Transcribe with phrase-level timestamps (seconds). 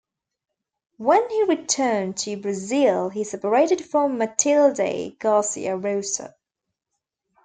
[0.97, 6.33] When he returned to Brazil he separated from Matilde Garcia Rosa.